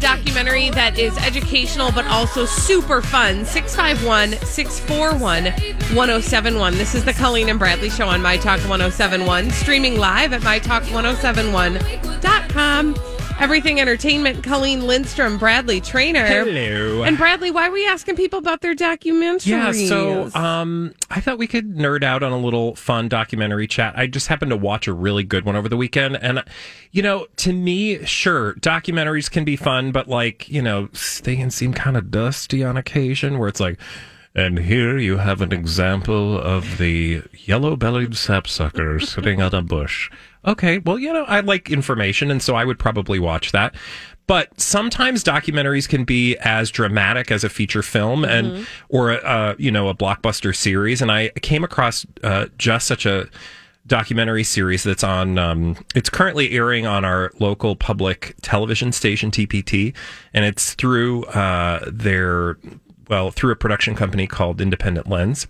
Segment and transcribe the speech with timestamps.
[0.00, 3.44] Documentary that is educational but also super fun?
[3.44, 5.44] 651 641
[5.94, 6.74] 1071.
[6.74, 13.09] This is the Colleen and Bradley Show on My Talk 1071, streaming live at MyTalk1071.com.
[13.40, 16.26] Everything Entertainment, Colleen Lindstrom, Bradley Traynor.
[16.26, 17.04] Hello.
[17.04, 19.46] And Bradley, why are we asking people about their documentaries?
[19.46, 23.94] Yeah, so um, I thought we could nerd out on a little fun documentary chat.
[23.96, 26.18] I just happened to watch a really good one over the weekend.
[26.18, 26.44] And,
[26.92, 30.90] you know, to me, sure, documentaries can be fun, but like, you know,
[31.22, 33.78] they can seem kind of dusty on occasion where it's like,
[34.34, 40.10] and here you have an example of the yellow bellied sapsucker sitting on a bush.
[40.46, 43.74] Okay, well, you know, I like information, and so I would probably watch that.
[44.26, 49.70] But sometimes documentaries can be as dramatic as a feature film and or a, you
[49.70, 51.02] know a blockbuster series.
[51.02, 53.28] And I came across uh, just such a
[53.86, 59.94] documentary series that's on um, it's currently airing on our local public television station TPT
[60.32, 62.56] and it's through uh, their
[63.08, 65.48] well through a production company called Independent Lens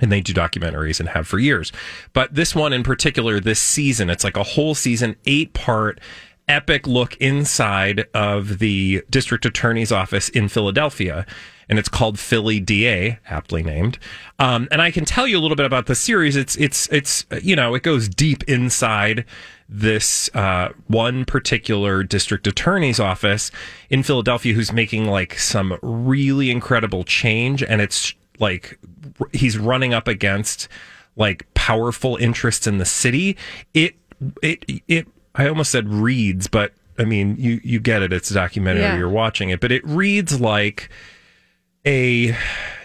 [0.00, 1.72] and they do documentaries and have for years.
[2.12, 6.00] But this one in particular, this season, it's like a whole season, eight part
[6.48, 11.26] epic look inside of the district attorney's office in Philadelphia.
[11.68, 13.98] And it's called Philly DA, aptly named.
[14.38, 16.36] Um, and I can tell you a little bit about the series.
[16.36, 19.24] It's, it's, it's, you know, it goes deep inside
[19.66, 23.50] this uh, one particular district attorney's office
[23.88, 27.62] in Philadelphia who's making like some really incredible change.
[27.62, 28.78] And it's like
[29.20, 30.68] r- he's running up against
[31.16, 33.36] like powerful interests in the city.
[33.72, 33.94] It
[34.42, 38.12] it it I almost said reads, but I mean you you get it.
[38.12, 38.82] It's a documentary.
[38.82, 38.96] Yeah.
[38.98, 40.90] You're watching it, but it reads like
[41.86, 42.36] a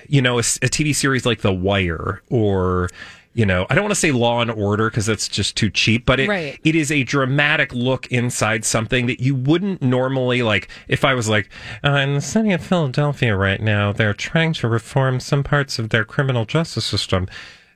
[0.07, 2.89] you know a TV series like The Wire or
[3.33, 6.05] you know I don't want to say Law and Order because that's just too cheap,
[6.05, 6.59] but it Right.
[6.63, 10.67] it is a dramatic look inside something that you wouldn't normally like.
[10.87, 11.49] If I was like
[11.83, 15.89] uh, in the city of Philadelphia right now, they're trying to reform some parts of
[15.89, 17.27] their criminal justice system.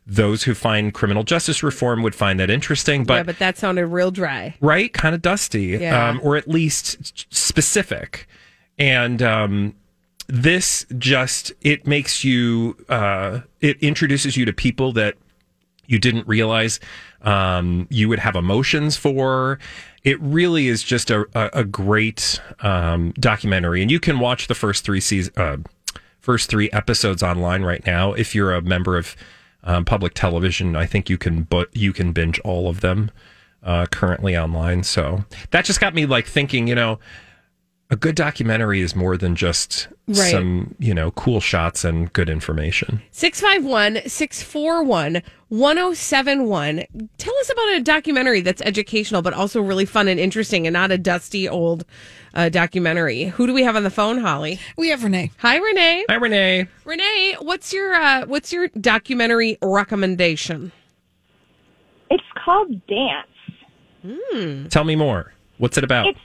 [0.05, 3.87] Those who find criminal justice reform would find that interesting, but yeah, but that sounded
[3.87, 4.53] real dry.
[4.59, 4.91] right?
[4.91, 6.09] Kind of dusty, Yeah.
[6.09, 8.27] um, or at least specific.
[8.77, 9.75] And um,
[10.27, 15.15] this just it makes you uh, it introduces you to people that
[15.85, 16.79] you didn't realize
[17.21, 19.59] um, you would have emotions for.
[20.03, 24.55] It really is just a, a, a great um, documentary, and you can watch the
[24.55, 25.57] first three season, uh,
[26.19, 28.13] first three episodes online right now.
[28.13, 29.15] If you're a member of
[29.63, 33.11] um, public television, I think you can but you can binge all of them
[33.63, 34.83] uh, currently online.
[34.83, 36.99] So that just got me like thinking, you know,
[37.93, 40.31] a good documentary is more than just Right.
[40.31, 43.01] some you know cool shots and good information.
[43.11, 46.83] 651 641 1071.
[47.19, 50.91] Tell us about a documentary that's educational, but also really fun and interesting and not
[50.91, 51.85] a dusty old
[52.33, 53.25] uh, documentary.
[53.25, 54.59] Who do we have on the phone, Holly?
[54.75, 55.31] We have Renee.
[55.37, 56.05] Hi, Renee.
[56.09, 56.67] Hi, Renee.
[56.83, 60.71] Renee, what's your uh, what's your documentary recommendation?
[62.09, 64.69] It's called Dance.
[64.71, 65.31] Tell me more.
[65.59, 66.07] What's it about?
[66.07, 66.19] It's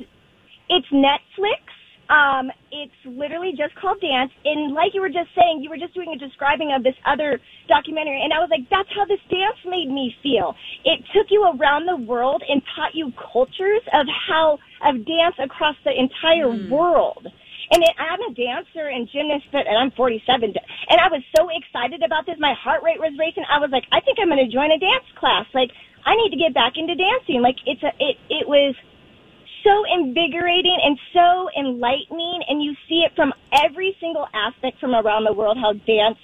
[0.68, 1.64] it's Netflix.
[2.08, 4.32] Um, it's literally just called Dance.
[4.44, 7.38] And like you were just saying, you were just doing a describing of this other
[7.68, 10.56] documentary, and I was like, that's how this dance made me feel.
[10.84, 14.58] It took you around the world and taught you cultures of how
[14.88, 17.28] of dance across the entire world.
[17.70, 21.52] And it, I'm a dancer and gymnast, but and I'm 47, and I was so
[21.52, 22.40] excited about this.
[22.40, 23.44] My heart rate was racing.
[23.44, 25.44] I was like, I think I'm going to join a dance class.
[25.52, 25.68] Like,
[26.08, 27.44] I need to get back into dancing.
[27.44, 28.72] Like, it's a it it was
[29.64, 33.32] so invigorating and so enlightening and you see it from
[33.64, 36.18] every single aspect from around the world how dance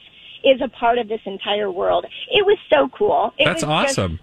[0.44, 2.04] is a part of this entire world.
[2.30, 3.32] It was so cool.
[3.38, 4.20] It That's was awesome.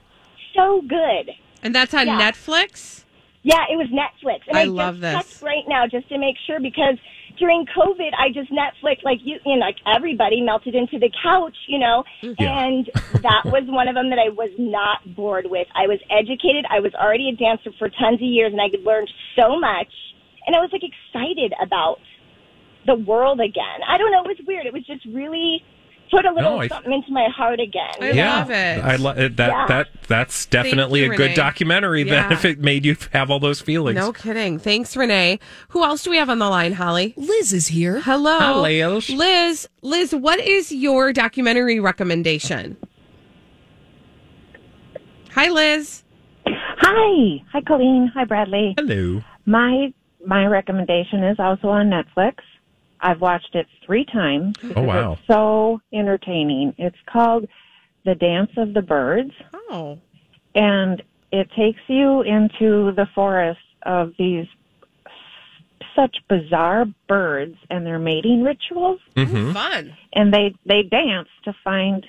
[0.55, 1.31] so good.
[1.63, 2.19] And that's on Yeah.
[2.31, 3.03] Netflix?
[3.43, 4.41] Yeah, it was Netflix.
[4.47, 5.13] And I I, love just this.
[5.33, 6.97] checked right now just to make sure because
[7.37, 11.55] during COVID, I just Netflix like you, you know, like everybody melted into the couch,
[11.67, 12.65] you know, Yeah.
[12.65, 12.89] and
[13.21, 15.67] that was one of them that I was not bored with.
[15.75, 16.65] I was educated.
[16.69, 19.05] I was already a dancer for tons of years, and I could learn
[19.35, 19.91] so much,
[20.45, 21.99] and I was like excited about
[22.85, 23.79] the world again.
[23.87, 24.21] I don't know.
[24.23, 24.65] It was weird.
[24.65, 25.63] It was just really
[26.11, 27.89] put a little No, I- something into my heart again.
[28.01, 28.83] I yeah, love it.
[28.83, 29.37] I love it.
[29.37, 29.65] That Yeah.
[29.67, 31.35] that that's definitely you, a good Renee.
[31.35, 32.03] documentary.
[32.03, 32.33] That Yeah.
[32.37, 33.95] if it made you have all those feelings.
[33.97, 34.59] No kidding.
[34.59, 35.39] Thanks, Renee.
[35.69, 37.13] Who else do we have on the line, Holly?
[37.17, 38.01] Liz is here.
[38.01, 38.37] Hello.
[38.39, 39.09] Hi, Liz.
[39.09, 42.77] Liz, Liz, what is your documentary recommendation?
[45.33, 46.03] Hi, Liz.
[46.47, 47.41] Hi.
[47.53, 48.11] Hi, Colleen.
[48.13, 48.73] Hi, Bradley.
[48.77, 49.21] Hello.
[49.45, 49.93] My
[50.25, 52.35] my recommendation is also on Netflix.
[53.01, 54.55] I've watched it three times.
[54.75, 55.13] Oh wow.
[55.13, 56.73] It's so entertaining.
[56.77, 57.47] It's called
[58.05, 59.31] The Dance of the Birds,
[59.69, 59.97] Oh.
[60.55, 61.01] and
[61.31, 64.45] it takes you into the forest of these
[65.95, 69.95] such bizarre birds and their mating rituals, hmm Fun.
[70.13, 72.05] and they they dance to find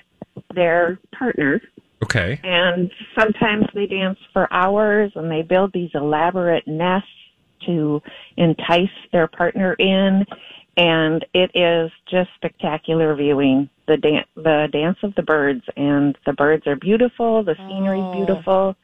[0.53, 1.61] their partner.
[2.03, 2.37] Okay.
[2.43, 7.07] and sometimes they dance for hours and they build these elaborate nests
[7.65, 8.01] to
[8.35, 10.25] entice their partner in
[10.77, 16.33] and it is just spectacular viewing the dan- the dance of the birds and the
[16.33, 18.13] birds are beautiful the scenery is Oh.
[18.13, 18.75] beautiful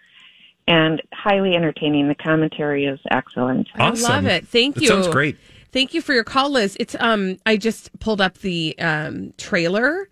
[0.67, 4.05] and highly entertaining the commentary is excellent Awesome.
[4.11, 4.47] I love it.
[4.47, 4.87] Thank That you.
[4.87, 5.35] sounds great.
[5.71, 6.75] Thank you for your call, Liz.
[6.79, 10.07] It's um I just pulled up the um trailer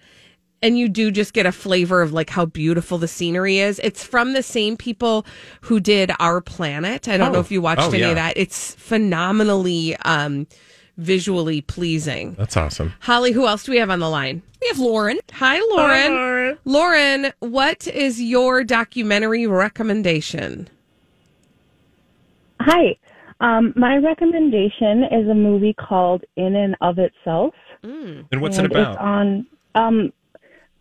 [0.64, 3.80] and you do just get a flavor of like how beautiful the scenery is.
[3.84, 5.26] It's from the same people
[5.62, 7.08] who did Our Planet.
[7.08, 7.42] I don't know Oh.
[7.42, 8.10] if you watched Oh, any yeah.
[8.10, 8.34] of that.
[8.38, 10.48] It's phenomenally um
[10.98, 12.34] visually pleasing.
[12.34, 12.94] That's awesome.
[13.02, 14.42] Holly, who else do we have on the line?
[14.62, 15.20] We have Lauren.
[15.34, 16.58] Hi, Lauren.
[16.66, 20.68] Lauren, what is your documentary recommendation?
[22.60, 22.98] Hi.
[23.40, 27.54] Um, my recommendation is a movie called In and of Itself.
[27.84, 28.94] And what's and it about?
[28.94, 29.48] It's on.
[29.76, 30.14] Um,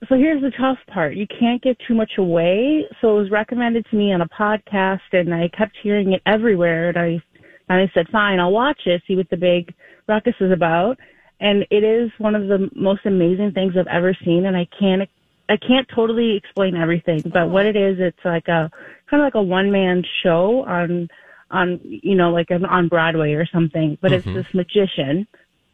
[0.09, 2.87] so here's the tough part: you can't give too much away.
[3.01, 6.89] So it was recommended to me on a podcast, and I kept hearing it everywhere.
[6.89, 7.23] And I,
[7.69, 9.03] and I said, "Fine, I'll watch it.
[9.07, 9.75] See what the big
[10.09, 10.99] ruckus is about."
[11.39, 15.09] And it is one of the most amazing things I've ever seen, and I can't.
[15.49, 18.69] I can't totally explain everything, but what it is, it's like a
[19.09, 21.09] kind of like a one man show on
[21.51, 23.99] on you know like on Broadway or something.
[24.01, 24.37] But it's mm-hmm.
[24.37, 25.27] this magician.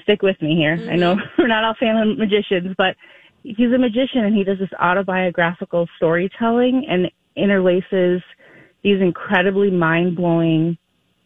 [0.02, 0.75] Stick with me here.
[0.90, 1.43] I know mm-hmm.
[1.43, 2.96] we're not all fan of magicians, but
[3.43, 8.23] he's a magician and he does this autobiographical storytelling and interlaces
[8.82, 10.76] these incredibly mind blowing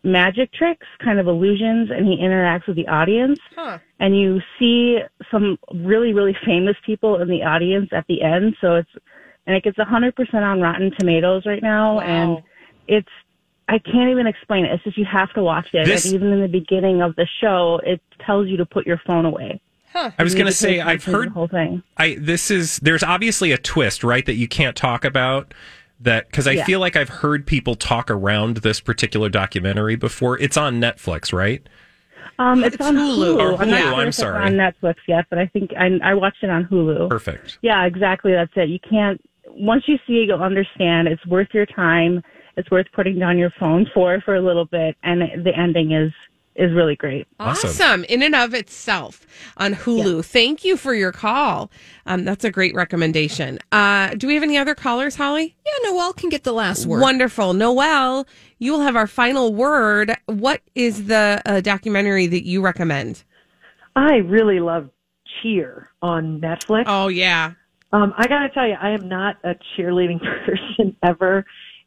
[0.06, 3.38] magic tricks, kind of illusions, and he interacts with the audience.
[3.54, 3.78] Huh.
[3.98, 4.98] And you see
[5.30, 8.56] some really, really famous people in the audience at the end.
[8.60, 8.90] So it's,
[9.46, 11.96] and it gets 100% on Rotten Tomatoes right now.
[11.96, 12.00] Wow.
[12.02, 12.42] And
[12.88, 13.08] it's,
[13.68, 14.72] I can't even explain it.
[14.72, 15.86] It's just you have to watch it.
[15.86, 19.00] This- and even in the beginning of the show, it tells you to put your
[19.06, 19.60] phone away.
[20.18, 21.82] I was going to say I've heard the whole thing.
[21.96, 25.54] I this is there's obviously a twist, right, that you can't talk about
[26.00, 26.64] that cuz I Yeah.
[26.64, 30.38] feel like I've heard people talk around this particular documentary before.
[30.38, 31.66] It's on Netflix, right?
[32.38, 33.36] Um, it's, It's on Hulu.
[33.36, 33.40] Hulu.
[33.40, 34.44] Or I'm not Hulu, sure I'm if it's sorry.
[34.44, 37.08] on Netflix yet, but I think I, I watched it on Hulu.
[37.08, 37.58] Perfect.
[37.62, 38.32] Yeah, exactly.
[38.32, 38.68] That's it.
[38.68, 39.20] You can't.
[39.48, 41.08] Once you see it, you'll understand.
[41.08, 42.22] It's worth your time.
[42.58, 46.12] It's worth putting down your phone for for a little bit, and the ending is
[46.56, 47.26] is really great.
[47.38, 47.70] Awesome.
[47.70, 48.04] Awesome.
[48.04, 49.26] In and of itself
[49.56, 50.24] on Hulu.
[50.24, 51.70] Thank you for your call.
[52.06, 53.58] Um, that's a great recommendation.
[53.72, 55.56] Uh, do we have any other callers, Holly?
[55.64, 57.00] Yeah, Noel can get the last word.
[57.00, 57.52] Wonderful.
[57.52, 58.26] Noel,
[58.58, 60.14] you will have our final word.
[60.26, 63.24] What is the uh, documentary that you recommend?
[63.94, 64.90] I really love
[65.42, 66.84] Cheer on Netflix.
[66.86, 67.52] Oh, yeah.
[67.92, 71.44] Um, I got to tell you, I am not a cheerleading person ever.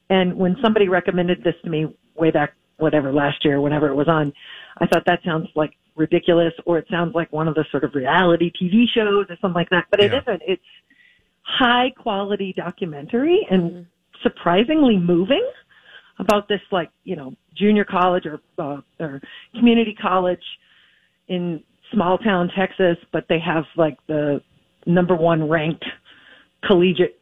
[0.09, 4.07] And when somebody recommended this to me way back, whatever, last year, whenever it was
[4.07, 4.33] on,
[4.79, 7.93] I thought that sounds like ridiculous or it sounds like one of the sort of
[7.93, 9.85] reality TV shows or something like that.
[9.91, 10.21] But it Yeah.
[10.21, 10.41] isn't.
[10.47, 10.63] It's
[11.41, 13.85] high quality documentary and
[14.21, 15.45] surprisingly moving
[16.19, 19.21] about this, like, you know, junior college or, uh, or
[19.55, 20.43] community college
[21.27, 24.41] in small town Texas, but they have like the
[24.85, 25.85] number one ranked
[26.65, 27.18] collegiate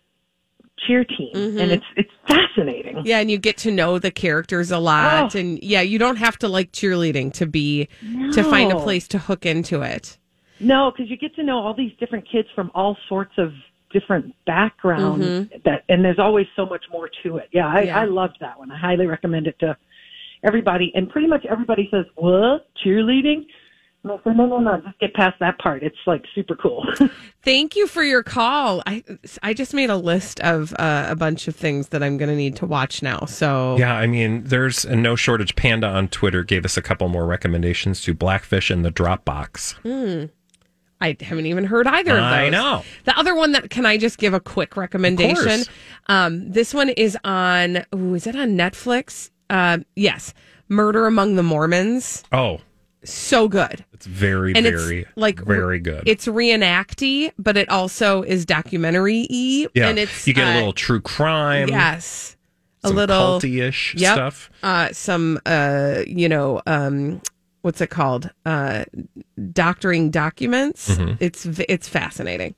[0.86, 1.72] cheer team, and mm-hmm.
[1.72, 3.02] it's it's fascinating.
[3.06, 5.36] Yeah, and you get to know the characters a lot.
[5.36, 5.40] Oh.
[5.40, 7.88] And yeah, you don't have to like cheerleading to be,
[8.34, 10.18] to find a place to hook into it.
[10.60, 13.54] No, because you get to know all these different kids from all sorts of
[13.92, 15.26] different backgrounds.
[15.26, 15.58] Mm-hmm.
[15.66, 17.50] That and there's always so much more to it.
[17.52, 18.00] Yeah, I, Yeah.
[18.00, 18.72] I loved that one.
[18.72, 19.78] I highly recommend it to
[20.44, 23.46] everybody, and pretty much everybody says, "What cheerleading?"
[24.10, 25.84] And I said, no, no, no, just get past that part.
[25.84, 26.86] It's like super cool.
[27.44, 28.82] Thank you for your call.
[28.86, 29.04] I
[29.44, 32.36] I just made a list of uh, a bunch of things that I'm going to
[32.36, 33.26] need to watch now.
[33.26, 35.56] So Yeah, I mean, there's a no shortage.
[35.56, 40.20] Panda on Twitter gave us a couple more recommendations to Blackfish and the Dropbox.
[41.00, 42.24] I haven't even heard either of those.
[42.24, 42.84] I know.
[43.04, 45.46] The other one that can I just give a quick recommendation?
[45.46, 45.70] course.
[46.08, 47.86] Um, this one is on.
[47.94, 49.30] Ooh, is it on Netflix?
[49.50, 50.34] Uh, yes,
[50.70, 52.24] Murder Among the Mormons.
[52.32, 52.60] Oh,
[53.04, 53.86] So good.
[53.94, 56.04] it's very, and very, it's like very good.
[56.08, 59.68] It's reenacty, but it also is documentary y.
[59.74, 61.70] yeah, and it's you get uh, a little true crime.
[61.70, 62.36] yes,
[62.84, 64.14] a little culty-ish Yep.
[64.14, 64.50] stuff.
[64.64, 67.22] Uh, some uh, you know, um,
[67.62, 68.30] what's it called?
[68.46, 68.84] Uh,
[69.54, 70.90] doctoring documents.
[70.98, 71.16] Mm-hmm.
[71.20, 72.56] It's it's fascinating.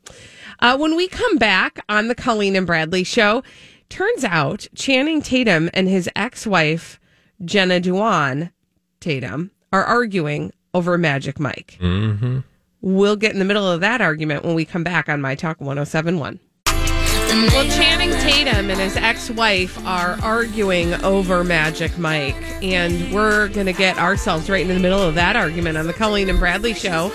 [0.62, 3.44] Uh, when we come back on the Colleen and Bradley show,
[3.90, 7.00] turns out Channing Tatum and his ex-wife
[7.44, 8.52] Jenna Dewan
[9.00, 11.78] Tatum are arguing over Magic Mike.
[11.80, 12.40] Mm-hmm.
[12.82, 15.60] We'll get in the middle of that argument when we come back on My Talk
[15.60, 16.40] 1071.
[16.66, 23.68] Well, Channing Tatum and his ex wife are arguing over Magic Mike, and we're going
[23.68, 26.74] to get ourselves right in the middle of that argument on the Colleen and Bradley
[26.74, 27.12] Show.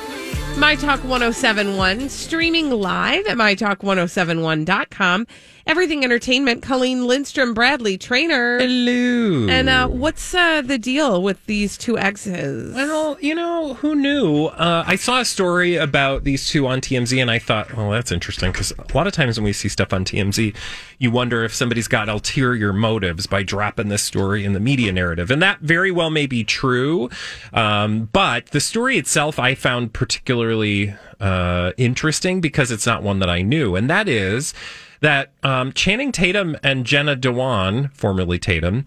[0.57, 5.27] My Talk 1071, streaming live at MyTalk1071.com.
[5.67, 8.59] Everything Entertainment, Colleen Lindstrom, Bradley Traynor.
[8.59, 9.49] Hello.
[9.49, 12.75] And uh, what's uh, the deal with these two exes?
[12.75, 14.47] Well, you know, who knew?
[14.47, 18.13] Uh, I saw a story about these two on TMZ, and I thought, well, that's
[18.13, 20.55] interesting because a lot of times when we see stuff on TMZ,
[20.99, 25.31] you wonder if somebody's got ulterior motives by dropping this story in the media narrative.
[25.31, 27.09] And that very well may be true.
[27.55, 33.31] Um, but the story itself I found particularly uh, interesting because it's not one that
[33.31, 33.77] I knew.
[33.77, 34.53] And that is
[35.01, 38.85] that um, Channing Tatum and Jenna Dewan, formerly Tatum,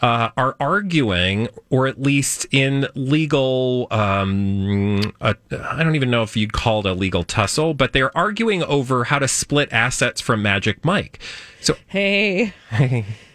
[0.00, 6.36] uh, are arguing, or at least in legal, um, uh, I don't even know if
[6.36, 10.42] you'd call it a legal tussle, but they're arguing over how to split assets from
[10.42, 11.20] Magic Mike.
[11.60, 12.52] So, Hey,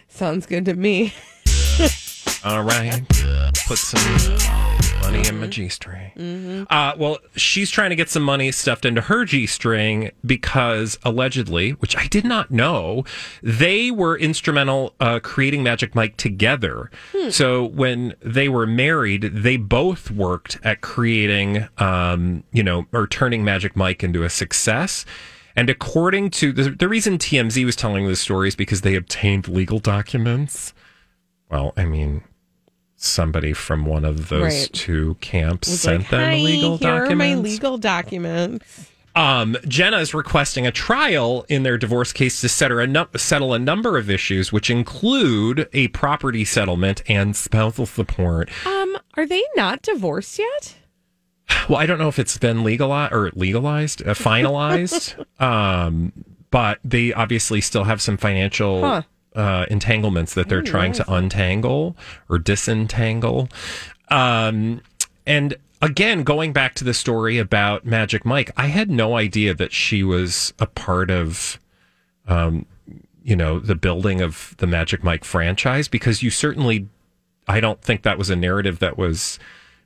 [0.08, 1.14] sounds good to me.
[2.44, 3.02] all right,
[3.66, 4.71] put some
[5.12, 6.66] money in my G string.
[6.70, 11.70] Uh, well, she's trying to get some money stuffed into her G string because allegedly,
[11.72, 13.04] which I did not know,
[13.42, 16.90] they were instrumental uh, creating Magic Mike together.
[17.30, 23.44] So when they were married, they both worked at creating, um, you know, or turning
[23.44, 25.04] Magic Mike into a success.
[25.54, 29.48] And according to the, the reason TMZ was telling this story is because they obtained
[29.48, 30.72] legal documents.
[31.50, 32.24] Well, I mean,
[33.04, 34.70] somebody from one of those Right.
[34.72, 37.12] two camps sent like, them "Hi, legal here documents.
[37.12, 38.88] are my legal documents.
[39.14, 43.58] Um, Jenna is requesting a trial in their divorce case to settle a, settle a
[43.58, 48.48] number of issues, which include a property settlement and spousal support.
[48.66, 50.76] Um, are they not divorced yet?
[51.68, 56.12] Well, I don't know if it's been legalized or legalized, uh, finalized, um,
[56.50, 59.02] but they obviously still have some financial Huh.
[59.34, 61.96] Uh, entanglements that they're trying to untangle
[62.28, 63.48] or disentangle.
[64.08, 64.82] Um,
[65.26, 69.72] and again, going back to the story about Magic Mike, I had no idea that
[69.72, 71.58] she was a part of,
[72.26, 72.66] um,
[73.24, 76.88] you know, the building of the Magic Mike franchise because you certainly,
[77.48, 79.38] I don't think that was a narrative that was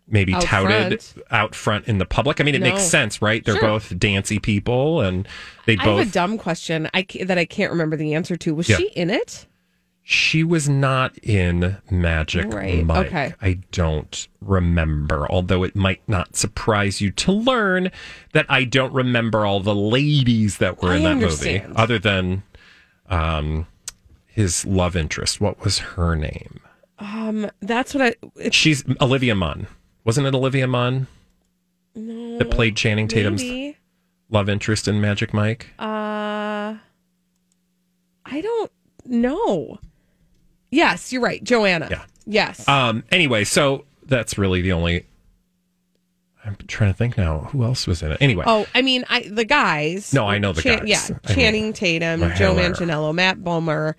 [0.08, 1.26] maybe Out touted front.
[1.32, 2.40] out front in the public.
[2.40, 3.44] I mean, it makes sense, right?
[3.44, 3.62] They're Sure.
[3.68, 5.26] both dancy people and
[5.66, 5.86] they both.
[5.86, 8.54] I have a dumb question I that I can't remember the answer to.
[8.54, 8.76] Was Yeah.
[8.76, 9.46] she in it?
[10.08, 13.08] She was not in Magic Right, Mike.
[13.08, 13.34] okay.
[13.42, 17.90] I don't remember, although it might not surprise you to learn
[18.32, 21.62] that I don't remember all the ladies that were I in that understand.
[21.70, 22.44] movie, other than
[23.10, 23.66] um,
[24.26, 25.40] his love interest.
[25.40, 26.60] What was her name?
[27.00, 28.50] Um, that's what I.
[28.50, 29.66] She's Olivia Munn.
[30.06, 31.08] Wasn't it Olivia Munn
[31.96, 33.76] that played Channing Tatum's maybe.
[34.30, 35.66] love interest in Magic Mike?
[35.80, 36.76] Uh,
[38.24, 38.70] I don't
[39.04, 39.80] know.
[40.70, 41.88] Yes, you're right, Joanna.
[41.90, 42.04] Yeah.
[42.24, 42.68] Yes.
[42.68, 43.02] Um.
[43.10, 45.04] Anyway, so that's really the only.
[46.44, 47.40] I'm trying to think now.
[47.50, 48.18] Who else was in it?
[48.20, 48.44] Anyway.
[48.46, 50.14] oh, I mean, I the guys.
[50.14, 50.82] No, I know the guys.
[50.84, 52.54] Yeah, I mean, Channing Tatum, Joe.
[52.54, 53.94] Manganiello, Matt Bomer,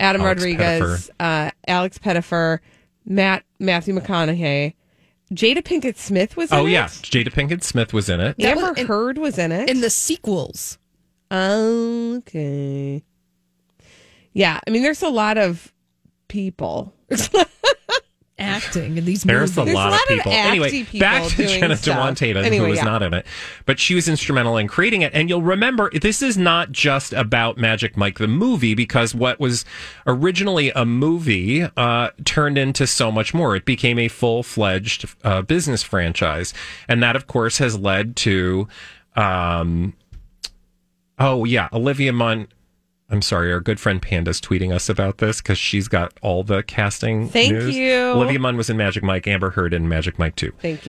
[0.00, 2.58] Adam Alex Rodriguez, uh, Alex Pettyfer,
[3.04, 4.74] Matt Matthew McConaughey,
[5.34, 6.60] Jada Pinkett Smith was in it.
[6.60, 6.70] Oh it.
[6.70, 8.36] yeah, Jada Pinkett Smith was in it.
[8.38, 9.68] That Amber was in- Heard was in it.
[9.68, 10.78] In the sequels.
[11.30, 13.02] Okay.
[14.32, 15.72] Yeah, I mean, there's a lot of
[16.28, 16.92] people.
[18.36, 18.76] Actors.
[18.76, 19.74] acting in these There's movies.
[19.74, 20.32] a lot, a lot of of people.
[20.32, 21.96] Anyway, people back to doing Jenna stuff.
[21.96, 22.84] Dewan Tatum, Anyway, who was yeah.
[22.84, 23.26] not in it,
[23.64, 25.12] but she was instrumental in creating it.
[25.14, 29.64] And you'll remember this is not just about Magic Mike the movie, because what was
[30.04, 33.54] originally a movie uh, turned into so much more.
[33.54, 36.52] It became a full fledged uh, business franchise,
[36.88, 38.66] and that, of course, has led to.
[39.14, 39.94] Um,
[41.20, 42.48] oh yeah, Olivia Munn.
[43.10, 46.62] I'm sorry, our good friend Panda's tweeting us about this because she's got all the
[46.62, 47.28] casting.
[47.28, 47.76] Thank news.
[47.76, 47.94] you.
[48.12, 50.52] Olivia Munn was in Magic Mike, Amber Heard in Magic Mike 2.
[50.58, 50.88] Thank you.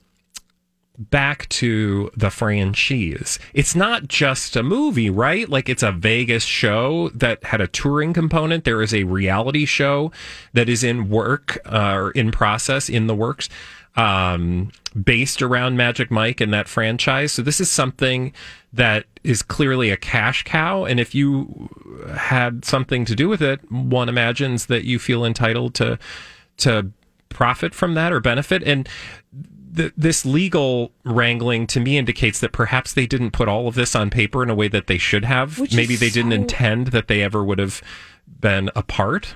[0.97, 3.39] back to the franchise.
[3.53, 5.47] It's not just a movie, right?
[5.49, 8.65] Like it's a Vegas show that had a touring component.
[8.65, 10.11] There is a reality show
[10.53, 13.49] that is in work uh, or in process in the works,
[13.95, 14.71] um,
[15.01, 17.33] based around Magic Mike and that franchise.
[17.33, 18.33] So this is something
[18.73, 20.85] that is clearly a cash cow.
[20.85, 21.69] And if you
[22.15, 25.99] had something to do with it, one imagines that you feel entitled to
[26.57, 26.91] to
[27.29, 28.61] profit from that or benefit.
[28.63, 28.87] And
[29.75, 33.95] th- this legal wrangling to me indicates that perhaps they didn't put all of this
[33.95, 35.59] on paper in a way that they should have.
[35.59, 37.81] Which Maybe they didn't intend that they ever would have
[38.39, 39.35] been apart.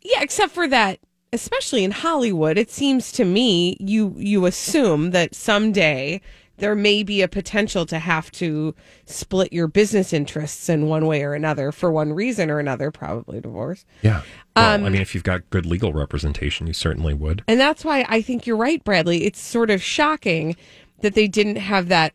[0.00, 1.00] Yeah, except for that,
[1.32, 6.20] especially in Hollywood, it seems to me you you assume that someday
[6.58, 8.74] there may be a potential to have to
[9.06, 13.40] split your business interests in one way or another for one reason or another, probably
[13.40, 13.84] divorce.
[14.02, 14.22] Yeah.
[14.56, 17.42] Well, Um, I mean, if you've got good legal representation, you certainly would.
[17.48, 19.24] And that's why I think you're right, Bradley.
[19.24, 20.54] It's sort of shocking
[21.00, 22.14] that they didn't have that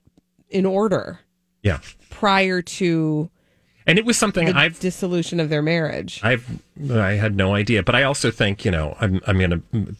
[0.50, 1.20] in order
[1.62, 1.80] Yeah.
[2.10, 3.30] prior to
[3.86, 6.22] And it was something the I've dissolution of their marriage.
[6.24, 6.60] I've
[6.92, 9.96] I had no idea, but I also think you know I'm I'm going to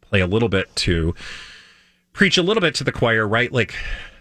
[0.00, 1.14] play a little bit to
[2.14, 3.52] preach a little bit to the choir, right?
[3.52, 3.74] Like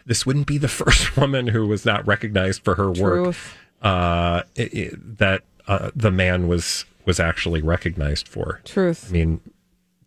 [0.05, 3.35] this wouldn't be the first woman who was not recognized for her work.
[3.81, 8.59] Uh, it, it- that uh, the man was was actually recognized for.
[8.65, 9.07] Truth.
[9.09, 9.39] I mean,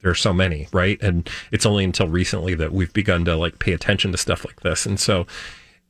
[0.02, 1.00] there are so many, right?
[1.02, 4.60] And it's only until recently that we've begun to like pay attention to stuff like
[4.60, 4.84] this.
[4.86, 5.26] And so,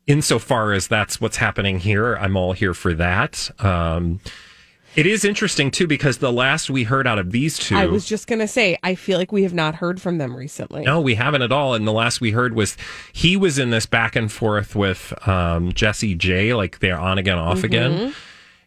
[0.06, 3.50] insofar as that's what's happening here, I'm all here for that.
[3.64, 4.20] Um,
[4.96, 8.06] it is interesting too because the last we heard out of these two, I was
[8.06, 10.82] just going to say, I feel like we have not heard from them recently.
[10.82, 11.74] no, we haven't at all.
[11.74, 12.76] And the last we heard was
[13.12, 17.38] he was in this back and forth with um, Jessie J, like they're on again,
[17.38, 18.14] off again.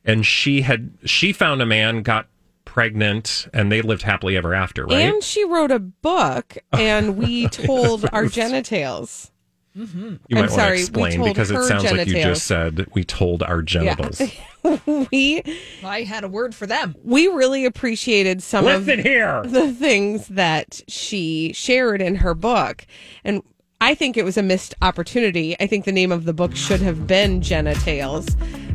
[0.06, 2.28] And she had she found a man, got
[2.66, 5.00] pregnant, and they lived happily ever after, right?
[5.00, 9.32] And she wrote a book, and we told our genitals.
[9.76, 12.46] You I'm might want to sorry, we explain because it her sounds like you just
[12.46, 14.22] said we told our genitals.
[15.12, 15.42] we
[15.84, 16.96] I had a word for them.
[17.04, 19.42] we really appreciated some Listen of here.
[19.46, 22.86] the things that she shared in her book,
[23.24, 23.42] and
[23.80, 25.56] I think it was a missed opportunity.
[25.60, 28.28] I think the name of the book should have been Genitales,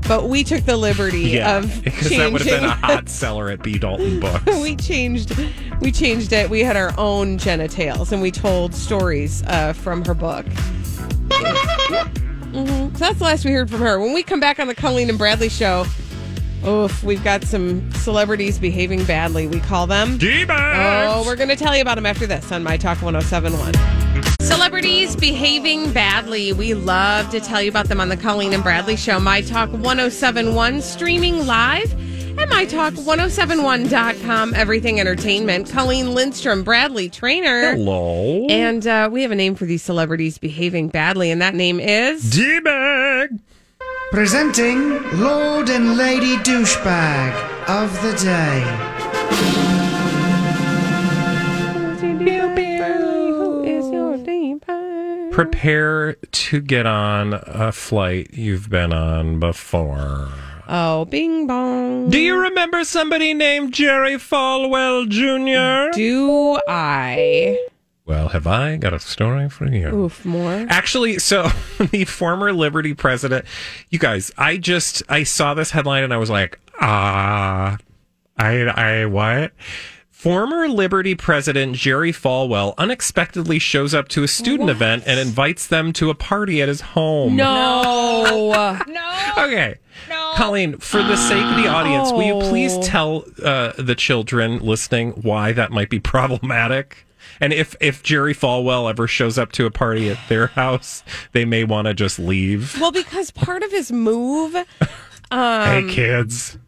[0.08, 2.18] but we took the liberty Yeah, of because changing.
[2.20, 3.78] that would have been a hot seller at B.
[3.78, 4.46] Dalton Books.
[4.62, 5.36] we changed
[5.80, 10.14] we changed it we had our own genitals and we told stories uh, from her
[10.14, 10.46] book
[11.88, 12.92] Mhm.
[12.92, 15.08] so that's the last we heard from her when we come back on the colleen
[15.08, 15.84] and bradley show
[16.66, 20.16] oof we've got some celebrities behaving badly we call them
[21.12, 23.74] oh we're gonna tell you about them after this on my talk 1071
[24.40, 26.52] Celebrities behaving badly.
[26.52, 29.18] We love to tell you about them on the Colleen and Bradley Show.
[29.18, 31.92] My Talk 1071, streaming live
[32.38, 34.54] at mytalk1071.com.
[34.54, 35.70] Everything Entertainment.
[35.70, 37.74] Colleen Lindstrom, Bradley Traynor.
[37.74, 38.46] Hello.
[38.48, 42.30] And uh, we have a name for these celebrities behaving badly, and that name is.
[42.30, 43.38] D-bag.
[44.10, 49.74] Presenting Lord and Lady Douchebag of the Day.
[52.24, 55.32] Who is your D-bag?
[55.32, 60.28] Prepare to get on a flight you've been on before.
[60.68, 62.10] Oh, bing bong.
[62.10, 65.96] Do you remember somebody named Jerry Falwell Jr.?
[65.96, 67.66] Do I?
[68.06, 69.88] Well, have I got a story for you?
[69.88, 70.66] Oof, more.
[70.68, 71.48] Actually, so
[71.90, 73.44] the former Liberty president,
[73.90, 77.78] you guys, I just I saw this headline and I was like, ah,
[78.36, 79.52] I I what?
[80.10, 85.92] Former Liberty president Jerry Falwell unexpectedly shows up to a student event and invites them
[85.94, 87.36] to a party at his home.
[87.36, 88.00] No.
[88.88, 89.32] No.
[89.38, 89.76] Okay.
[90.36, 92.82] Colleen, for the sake of the audience, will you please Oh.
[92.82, 97.06] tell uh, the children listening why that might be problematic?
[97.40, 101.44] And if, if Jerry Falwell ever shows up to a party at their house, they
[101.44, 102.78] may want to just leave.
[102.80, 104.52] Well, because part of his move
[105.30, 106.58] hey, um, kids.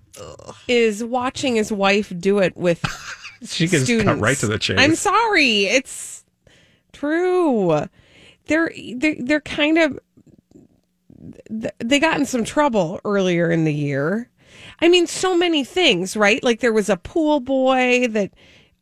[0.66, 2.82] is watching his wife do it with
[3.44, 4.20] She gets cut students.
[4.22, 4.76] right to the chase.
[4.80, 5.64] I'm sorry.
[5.66, 6.24] It's
[6.92, 7.86] true.
[8.46, 9.98] They're they're, they're kind of
[11.78, 14.28] they got in some trouble earlier in the year.
[14.80, 16.42] I mean, so many things, right?
[16.42, 18.32] Like there was a pool boy that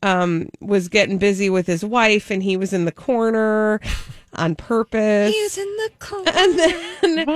[0.03, 3.81] um, was getting busy with his wife, and he was in the corner
[4.35, 5.33] on purpose.
[5.33, 6.31] He's in the corner.
[6.35, 7.29] and then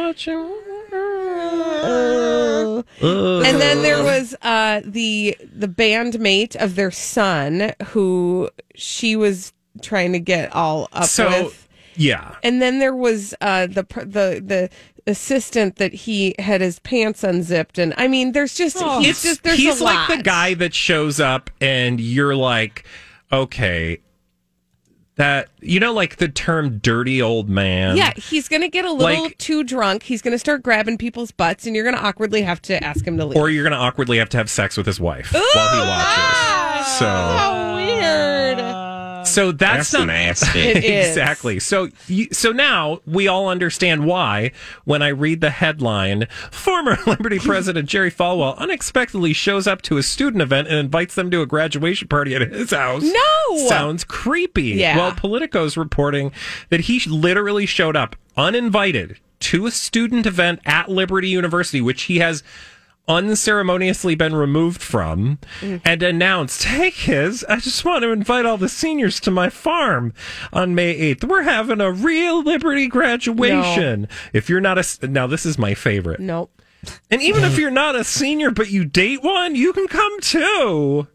[3.01, 10.12] and then there was uh, the the bandmate of their son who she was trying
[10.12, 11.67] to get all up So, with.
[11.98, 12.37] Yeah.
[12.42, 14.70] And then there was uh, the the the
[15.06, 19.58] assistant that he had his pants unzipped, and I mean, there's just he's just there's
[19.58, 20.16] he's a like lot.
[20.16, 22.84] the guy that shows up and you're like,
[23.32, 23.98] okay,
[25.16, 27.96] that, you know, like the term dirty old man?
[27.96, 30.04] Yeah, he's gonna get a little Like- too drunk.
[30.04, 33.24] He's gonna start grabbing people's butts, and you're gonna awkwardly have to ask him to
[33.24, 33.37] leave.
[33.37, 36.87] Or you're going to awkwardly have to have sex with his wife while he watches.
[36.98, 36.98] So.
[37.06, 37.67] so weird.
[39.38, 40.59] So that's, That's not nasty.
[40.68, 41.11] It is.
[41.11, 41.61] exactly.
[41.61, 44.51] So you, so now we all understand why
[44.85, 50.03] when I read the headline, former Liberty President Jerry Falwell unexpectedly shows up to a
[50.03, 53.05] student event and invites them to a graduation party at his house.
[53.05, 53.68] No!
[53.68, 54.70] sounds creepy.
[54.70, 54.96] Yeah.
[54.96, 56.33] Well, Politico's reporting
[56.70, 62.18] that he literally showed up uninvited to a student event at Liberty University, which he
[62.18, 62.42] has
[63.09, 68.68] unceremoniously been removed from and announced, Hey kids, I just want to invite all the
[68.68, 70.12] seniors to my farm
[70.53, 71.25] on May 8th.
[71.25, 74.07] We're having a real Liberty graduation.
[74.33, 76.21] If you're not a, now this is my favorite.
[76.21, 76.53] Nope.
[77.11, 81.09] And even if you're not a senior, but you date one, you can come too.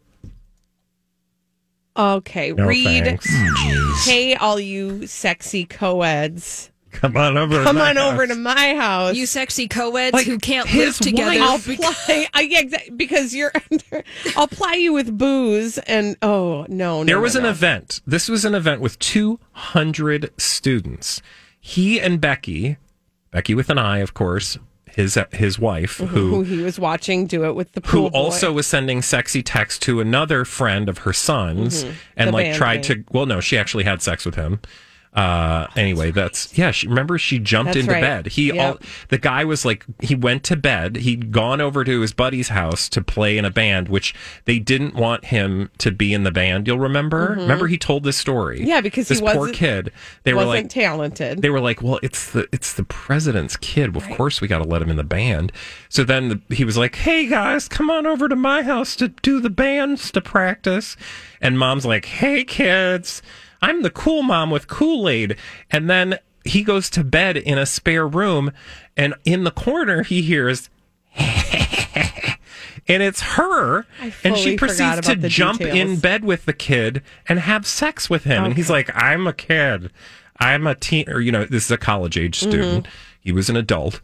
[1.96, 3.04] Okay, No read.
[3.04, 3.26] thanks.
[3.30, 7.58] Hmm, hey, all you sexy co-eds, Come on over.
[7.58, 8.34] to come my on over house.
[8.34, 9.14] to my house.
[9.14, 11.38] You sexy co-eds Like, who can't live together.
[11.40, 12.26] I'll ply.
[12.32, 12.62] I, yeah,
[12.96, 13.52] because you're.
[14.36, 17.50] I'll ply you with booze and oh no, no There no, was an no.
[17.50, 18.00] event.
[18.06, 21.20] This was an event with 200 students.
[21.60, 22.76] He and Becky,
[23.30, 27.44] Becky with an I, of course, his his wife, who who he was watching do
[27.44, 28.16] it with the who boy.
[28.16, 32.24] also was sending sexy texts to another friend of her son's, and Mm-hmm.
[32.26, 33.04] The like tried thing.
[33.04, 33.12] to.
[33.12, 34.60] Well, no, she actually had sex with him.
[35.14, 36.72] Uh, anyway, that's yeah.
[36.72, 38.00] She remember she jumped That's into right.
[38.00, 38.26] bed.
[38.32, 38.56] He Yep.
[38.56, 38.78] all
[39.10, 40.96] the guy was like he went to bed.
[40.96, 44.12] He'd gone over to his buddy's house to play in a band, which
[44.44, 46.66] they didn't want him to be in the band.
[46.66, 47.36] You'll remember.
[47.38, 48.58] Remember he told this story.
[48.58, 48.68] Mm-hmm.
[48.68, 49.92] Yeah, because he this poor kid.
[50.24, 51.42] They were like talented.
[51.42, 53.94] they were like, "Well, it's the it's the president's kid.
[53.96, 55.52] Of course, we got to let him in the band."
[55.88, 59.06] So then the, he was like, "Hey guys, come on over to my house to
[59.08, 60.96] do the bands to practice."
[61.40, 63.22] And mom's like, "Hey kids,
[63.64, 65.36] I'm the cool mom with Kool Aid."
[65.70, 68.52] And then he goes to bed in a spare room,
[68.96, 70.68] and in the corner he hears.
[72.86, 73.86] And it's her,
[74.24, 78.44] and she proceeds to jump in bed with the kid and have sex with him.
[78.44, 79.90] And he's like, I'm a kid.
[80.38, 82.50] I'm a teen, or, you know, this is a college age Mm-hmm.
[82.50, 82.88] student.
[83.20, 84.02] He was an adult.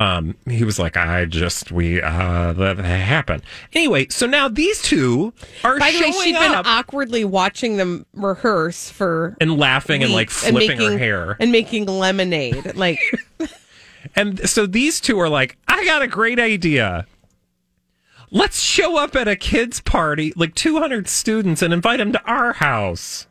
[0.00, 3.42] Um, he was like, I just, we, uh, that happened.
[3.74, 5.32] Anyway, so now these two
[5.62, 10.02] are By the way, showing she'd been up awkwardly watching them rehearse for and laughing
[10.02, 11.36] and like weeks flipping her hair.
[11.38, 12.74] and making lemonade.
[12.74, 12.98] Like
[14.16, 17.06] And so these two are like, I got a great idea.
[18.30, 22.54] Let's show up at a kids' party, like 200 students, and invite them to our
[22.54, 23.26] house.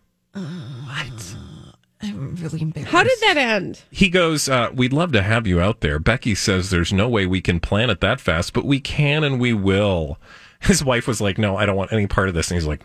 [2.01, 2.91] I'm really embarrassed.
[2.91, 3.81] how did that end?
[3.91, 5.99] He goes, uh, We'd love to have you out there.
[5.99, 9.39] Becky says there's no way we can plan it that fast, but we can and
[9.39, 10.17] we will.
[10.61, 12.49] His wife was like, No, I don't want any part of this.
[12.49, 12.83] And he's like,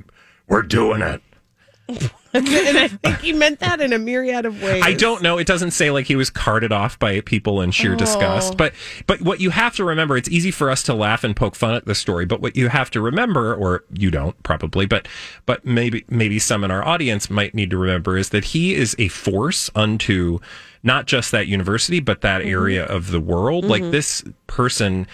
[0.48, 1.22] We're doing it.
[2.38, 4.82] and I think he meant that in a myriad of ways.
[4.84, 5.38] I don't know.
[5.38, 8.54] It doesn't say like he was carted off by people in sheer disgust.
[8.54, 8.56] Oh.
[8.56, 8.74] But
[9.06, 11.74] but what you have to remember, it's easy for us to laugh and poke fun
[11.74, 12.26] at the story.
[12.26, 15.06] But what you have to remember, or you don't probably, but
[15.46, 18.96] but maybe maybe some in our audience might need to remember is that he is
[18.98, 20.40] a force unto
[20.82, 22.50] not just that university, but that mm-hmm.
[22.50, 23.64] area of the world.
[23.64, 23.92] Like mm-hmm.
[23.92, 25.06] this person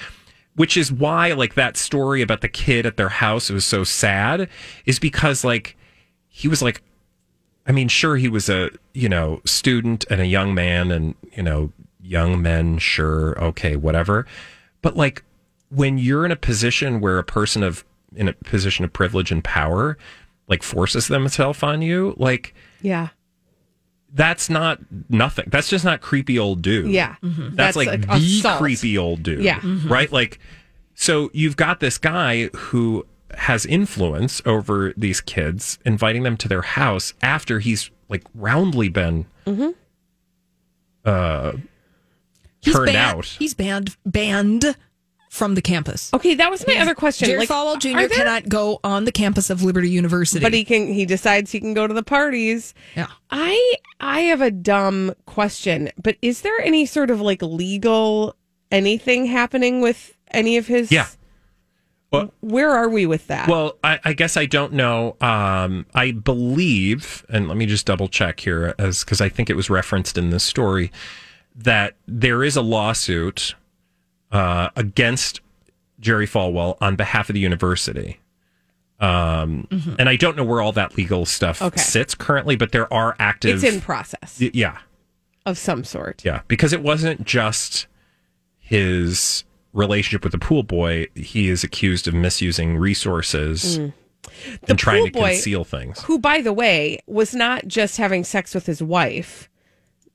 [0.57, 3.85] which is why like that story about the kid at their house it was so
[3.85, 4.49] sad
[4.85, 5.77] is because like
[6.29, 6.83] he was like
[7.71, 11.43] I mean, sure, he was a you know student and a young man, and you
[11.45, 11.71] know,
[12.03, 14.27] young men, sure, okay, whatever.
[14.83, 15.23] But like
[15.69, 17.85] when you're in a position where a person of
[18.17, 19.97] in a position of privilege and power
[20.49, 23.11] like forces themselves on you, like Yeah.
[24.13, 25.45] that's not nothing.
[25.49, 26.91] That's just not creepy old dude.
[26.91, 27.15] Yeah.
[27.23, 27.55] That's, Mhm.
[27.57, 28.59] That's like like the assault.
[28.59, 29.45] creepy old dude.
[29.45, 29.61] Yeah.
[29.61, 29.89] Mhm.
[29.89, 30.11] Right?
[30.11, 30.41] Like
[30.97, 36.63] so you've got this guy who has influence over these kids, inviting them to their
[36.63, 39.75] house after he's like roundly been Mhm.
[41.05, 41.53] uh
[42.63, 43.25] He's turned banned, out.
[43.25, 44.77] He's banned banned
[45.31, 46.11] from the campus.
[46.13, 47.27] Okay, that was my other question.
[47.27, 47.97] Jerry Like, Falwell Jr.
[47.99, 50.43] there- cannot go on the campus of Liberty University.
[50.43, 52.75] But he can he decides he can go to the parties.
[52.97, 53.07] Yeah.
[53.31, 58.35] I I have a dumb question, but is there any sort of like legal
[58.73, 61.07] anything happening with any of his Yeah.
[62.11, 63.49] Well, Where are we with that?
[63.49, 65.17] Well, I, I guess I don't know.
[65.21, 69.55] Um, I believe, and let me just double check here, as because I think it
[69.55, 70.91] was referenced in this story,
[71.55, 73.55] that there is a lawsuit
[74.33, 75.41] uh, against
[76.01, 78.19] Jerry Falwell on behalf of the university.
[78.99, 79.97] Um, Mhm.
[79.99, 81.81] And I don't know where all that legal stuff Okay.
[81.81, 83.63] sits currently, but there are active.
[83.65, 84.79] it's in process Y- Yeah,
[85.47, 86.23] of some sort.
[86.25, 87.87] yeah, because it wasn't just
[88.59, 91.07] his relationship with the pool boy.
[91.15, 93.93] He is accused of misusing resources Mm.
[94.69, 96.01] and trying to boy- conceal things.
[96.03, 99.49] Who, by the way, was not just having sex with his wife.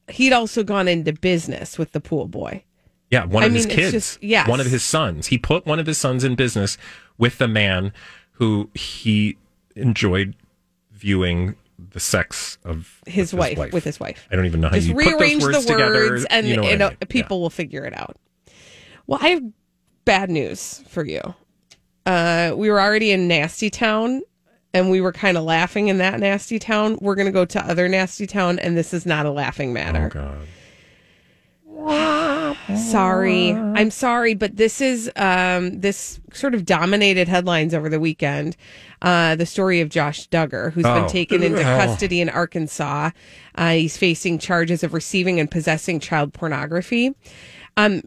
[0.10, 2.64] He'd also gone into business with the pool boy.
[3.12, 3.92] Yeah, one I of his mean, it's kids.
[3.92, 4.48] just- yes.
[4.48, 5.28] One of his sons.
[5.28, 6.78] He put one of his sons in business
[7.18, 7.94] with the man
[8.34, 9.38] who he
[9.76, 10.36] enjoyed
[10.92, 11.56] viewing
[11.92, 14.28] the sex of His, with wife, with his wife.
[14.32, 15.94] I don't even know how Just you put those rearrange words the together.
[15.94, 16.98] words, and you know you I mean.
[17.10, 18.18] people will figure it out.
[19.08, 19.44] Well, I have
[20.06, 21.22] bad news for you.
[22.06, 24.22] Uh, we were already in Nasty Town,
[24.74, 26.98] and we were kind of laughing in that Nasty Town.
[27.02, 30.12] We're going to go to other Nasty Town, and this is not a laughing matter.
[30.16, 30.36] Oh
[32.68, 32.78] God.
[32.78, 33.52] Sorry.
[33.52, 38.56] I'm sorry, but this is um this sort of dominated headlines over the weekend.
[39.02, 41.02] Uh the story of Josh Duggar, who's Oh.
[41.02, 41.64] been taken into Oh.
[41.64, 43.12] custody in Arkansas.
[43.56, 47.14] Uh he's facing charges of receiving and possessing child pornography.
[47.78, 48.02] Um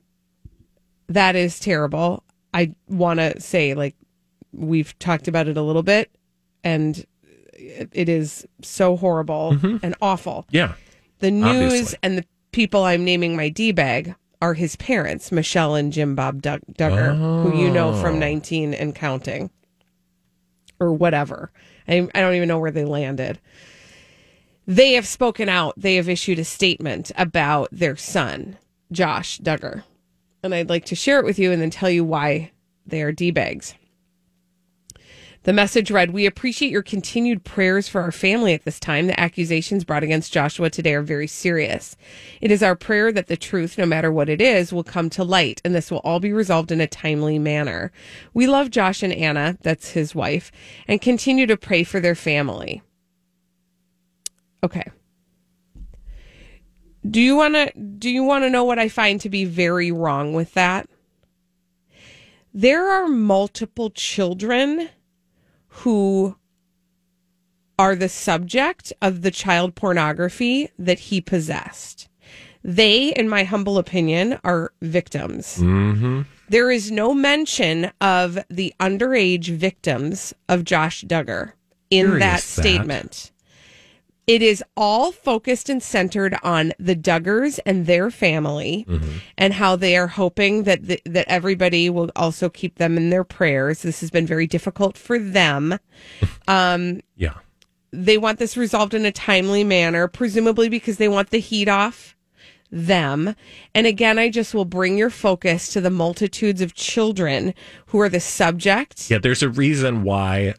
[1.08, 2.22] that is terrible.
[2.54, 3.94] I want to say like
[4.52, 6.10] we've talked about it a little bit
[6.64, 7.04] and
[7.52, 9.76] it is so horrible mm-hmm.
[9.82, 10.46] and awful.
[10.50, 10.74] Yeah.
[11.18, 11.98] The news Obviously.
[12.02, 16.40] and the people I'm naming my D bag are his parents, Michelle and Jim Bob
[16.40, 18.00] Dug- Duggar, who you know Oh.
[18.00, 19.50] from 19 and counting,
[20.78, 21.50] or whatever.
[21.88, 23.40] I, I don't even know where they landed.
[24.66, 25.74] They have spoken out.
[25.76, 28.58] They have issued a statement about their son,
[28.92, 29.82] Josh Duggar.
[30.42, 32.53] And I'd like to share it with you and then tell you why
[32.87, 33.74] they are D bags.
[35.44, 39.07] The message read We appreciate your continued prayers for our family at this time.
[39.07, 41.96] The accusations brought against Joshua today are very serious.
[42.40, 45.24] It is our prayer that the truth, no matter what it is, will come to
[45.24, 47.92] light and this will all be resolved in a timely manner.
[48.35, 50.53] We love Josh and Anna, that's his wife,
[50.87, 52.83] and continue to pray for their family.
[54.62, 54.90] Okay.
[57.08, 59.90] Do you want to do you want to know what I find to be very
[59.90, 60.88] wrong with that?
[62.52, 64.88] There are multiple children
[65.68, 66.36] who
[67.78, 72.08] are the subject of the child pornography that he possessed.
[72.64, 75.58] They, in my humble opinion, are victims.
[75.58, 76.22] Mm-hmm.
[76.48, 81.52] There is no mention of the underage victims of Josh Duggar
[81.90, 83.32] in Curious that that.
[84.28, 88.86] It is all focused and centered on the Duggars and their family
[89.38, 93.24] and how they are hoping that the, that everybody will also keep them in their
[93.24, 93.80] prayers.
[93.82, 95.78] This has been very difficult for them.
[96.46, 97.34] Um, Yeah.
[97.90, 102.14] they want this resolved in a timely manner, presumably because they want the heat off
[102.70, 103.34] them.
[103.74, 107.54] And again, I just will bring your focus to the multitudes of children
[107.86, 109.10] who are the subject.
[109.10, 110.54] Yeah, there's a reason why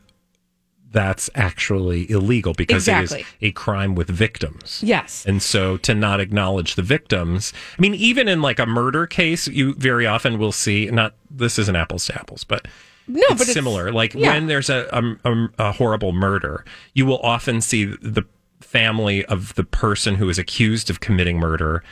[0.92, 3.22] that's actually illegal because it Exactly.
[3.22, 4.82] is a crime with victims.
[4.84, 5.24] Yes.
[5.28, 9.48] And so to not acknowledge the victims, I mean, even in like a murder case,
[9.48, 12.68] you very often will see not this isn't apples to apples, but
[13.08, 13.92] No, it's but it's- similar.
[13.92, 14.34] Like yeah.
[14.34, 18.24] when there's a, a, a, a horrible murder, you will often see the
[18.60, 21.84] family of the person who is accused of committing murder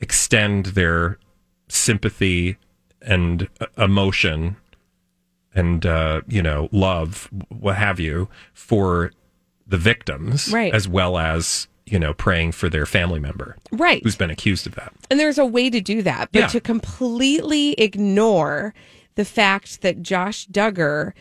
[0.00, 1.18] extend their
[1.68, 2.56] sympathy
[3.00, 4.56] and uh, emotion
[5.54, 9.12] and uh, you know love what have you for
[9.66, 10.72] the victims Right.
[10.74, 14.02] as well as you know praying for their family member Right.
[14.02, 16.46] who's been accused of that And there's a way to do that, but Yeah.
[16.48, 18.74] to completely ignore
[19.14, 21.12] the fact that Josh Duggar,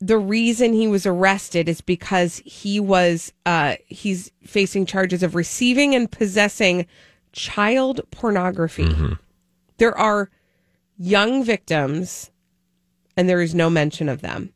[0.00, 5.94] the reason he was arrested is because he was uh he's facing charges of receiving
[5.94, 6.86] and possessing
[7.32, 8.88] child pornography.
[9.78, 10.30] There are
[10.98, 12.30] young victims
[13.16, 14.52] and there is no mention of them.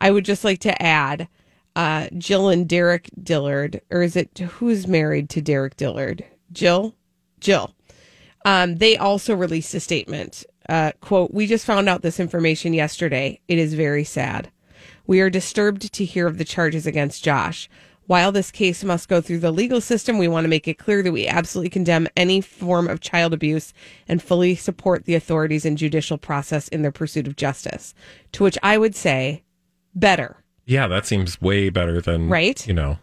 [0.00, 1.28] I would just like to add
[1.74, 6.24] uh Jill and Derek Dillard or is it who's married to Derek Dillard?
[6.52, 6.94] Jill?
[7.40, 7.74] Jill.
[8.44, 10.44] Um, they also released a statement.
[10.68, 13.40] Uh, quote, we just found out this information yesterday.
[13.48, 14.50] It is very sad.
[15.06, 17.68] We are disturbed to hear of the charges against Josh.
[18.12, 21.02] While this case must go through the legal system, we want to make it clear
[21.02, 23.72] that we absolutely condemn any form of child abuse
[24.06, 27.94] and fully support the authorities and judicial process in their pursuit of justice.
[28.32, 29.44] To which I would say,
[29.94, 30.44] better.
[30.66, 32.68] Yeah, that seems way better than Right?
[32.68, 32.98] You know.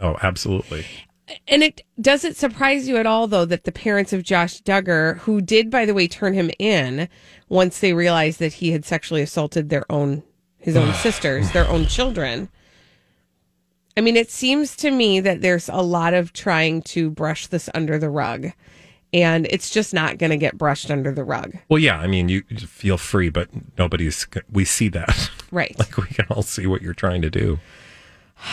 [0.00, 0.86] Oh, absolutely.
[1.48, 5.18] And it does it surprise you at all, though, that the parents of Josh Duggar,
[5.18, 7.08] who did, by the way, turn him in
[7.48, 10.22] once they realized that he had sexually assaulted their own
[10.58, 12.48] his own sisters, their own children.
[13.96, 17.68] I mean, it seems to me that there's a lot of trying to brush this
[17.74, 18.52] under the rug,
[19.12, 21.54] and it's just not going to get brushed under the rug.
[21.68, 21.98] Well, yeah.
[21.98, 24.26] I mean, you feel free, but nobody's.
[24.50, 25.74] We see that, Right.
[25.78, 27.58] like we can all see what you're trying to do.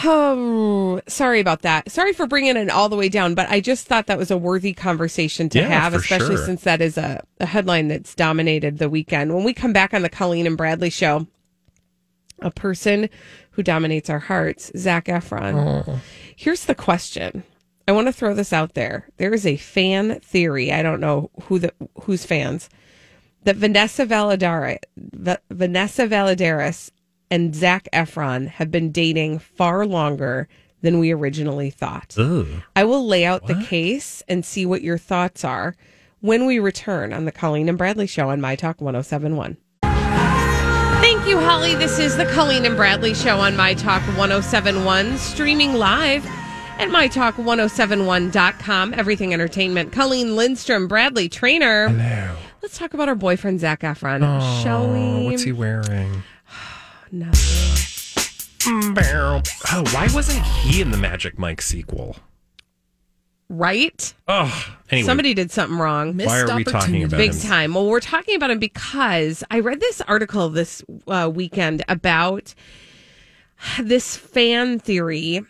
[0.03, 1.91] Oh, sorry about that.
[1.91, 4.37] Sorry for bringing it all the way down, but I just thought that was a
[4.37, 6.45] worthy conversation to Yeah, have, especially sure.
[6.45, 9.33] since that is a, a headline that's dominated the weekend.
[9.33, 11.25] When we come back on the Colleen and Bradley show,
[12.41, 13.09] a person
[13.51, 15.83] who dominates our hearts, Zac Efron.
[15.87, 15.99] Oh.
[16.35, 17.43] Here's the question.
[17.87, 19.09] I want to throw this out there.
[19.17, 20.71] There is a fan theory.
[20.71, 21.73] I don't know who the
[22.03, 22.69] whose fans
[23.43, 26.91] that Vanessa Valladares, Va- Vanessa Valladares
[27.31, 30.47] and Zac Efron have been dating far longer
[30.81, 32.13] than we originally thought.
[32.75, 35.75] I will lay out the case and see what your thoughts are
[36.21, 39.57] when we return on the Colleen and Bradley show on My Talk 1071.
[41.29, 41.75] You, Holly.
[41.75, 46.25] This is the Colleen and Bradley show on My Talk 1071, streaming live
[46.79, 48.95] at MyTalk1071.com.
[48.95, 49.91] Everything Entertainment.
[49.91, 51.89] Colleen Lindstrom, Bradley Traynor.
[51.89, 52.35] Hello.
[52.63, 54.21] Let's talk about our boyfriend, Zac Efron.
[54.63, 55.25] Shall we?
[55.25, 56.23] What's he wearing?
[57.11, 58.95] Nothing.
[59.71, 62.15] Oh, why wasn't he in the Magic Mike sequel?
[63.49, 64.13] Right?
[64.27, 65.05] Oh, anyway.
[65.05, 66.15] Somebody did something wrong.
[66.17, 67.49] Why are we talking about Big him?
[67.49, 67.73] time.
[67.73, 72.53] Well, we're talking about him because I read this article this uh, weekend about
[73.79, 75.41] this fan theory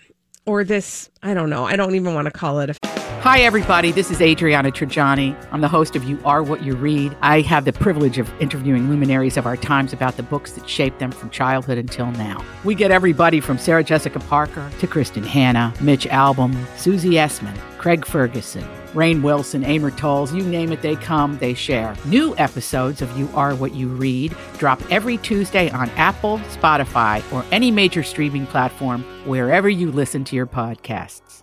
[0.45, 2.75] or this, I don't know, I don't even want to call it a
[3.21, 3.91] Hi, everybody.
[3.91, 5.35] This is Adriana Trigiani.
[5.51, 7.17] I'm the host of You Are What You Read.
[7.21, 10.99] I have the privilege of interviewing luminaries of our times about the books that shaped
[10.99, 12.41] them from childhood until now.
[12.63, 18.05] We get everybody from Sarah Jessica Parker to Kristin Hannah, Mitch Albom, Susie Essman, Craig
[18.05, 18.63] Ferguson,
[18.93, 21.95] Rainn Wilson, Amor Towles, you name it, they come, they share.
[22.05, 27.45] New episodes of You Are What You Read drop every Tuesday on Apple, Spotify, or
[27.51, 31.41] any major streaming platform wherever you listen to your podcasts.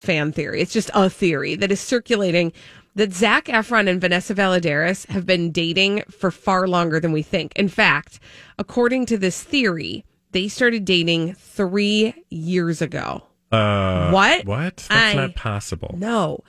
[0.00, 0.60] fan theory.
[0.60, 2.52] It's just a theory that is circulating
[2.94, 7.52] that Zac Efron and Vanessa Valladares have been dating for far longer than we think.
[7.56, 8.20] In fact,
[8.58, 13.24] according to this theory, they started dating three years ago.
[13.54, 14.44] Uh, What?
[14.46, 14.76] What?
[14.88, 15.94] That's I- not possible.
[15.98, 16.40] No,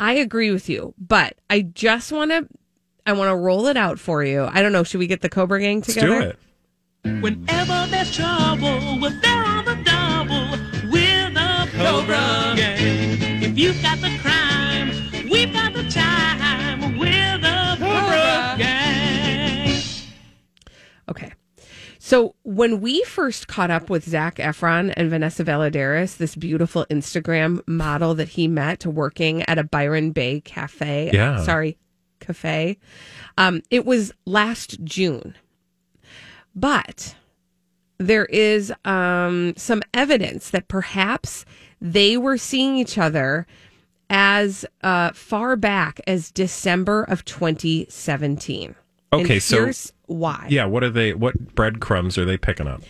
[0.00, 2.48] I agree with you, but I just want to.
[3.06, 4.44] I want to roll it out for you.
[4.50, 4.84] I don't know.
[4.84, 6.08] Should we get the Cobra Gang Let's together?
[7.04, 7.20] do it.
[7.20, 10.90] Whenever there's trouble, we're there on the double.
[10.90, 13.42] We're the Cobra Gang.
[13.42, 14.41] If you've got the crime,
[22.12, 27.66] So when we first caught up with Zac Efron and Vanessa Valladares, this beautiful Instagram
[27.66, 31.10] model that he met working at a Byron Bay cafe.
[31.10, 31.42] Yeah.
[31.42, 31.78] Sorry,
[32.20, 32.76] cafe.
[33.38, 35.34] Um, it was last June.
[36.54, 37.16] But
[37.96, 41.46] there is um, some evidence that perhaps
[41.80, 43.46] they were seeing each other
[44.10, 48.74] as uh, far back as December of 2017.
[49.14, 49.70] Okay, so
[50.12, 50.46] why.
[50.50, 51.14] Yeah, what are they?
[51.14, 52.82] What breadcrumbs are they picking up?